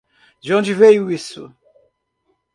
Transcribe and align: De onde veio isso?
De 0.41 0.51
onde 0.55 0.73
veio 0.73 1.11
isso? 1.11 1.55